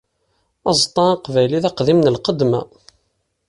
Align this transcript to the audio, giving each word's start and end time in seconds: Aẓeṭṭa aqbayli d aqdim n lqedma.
Aẓeṭṭa 0.69 1.03
aqbayli 1.13 1.59
d 1.63 1.65
aqdim 1.69 1.99
n 2.01 2.11
lqedma. 2.15 2.61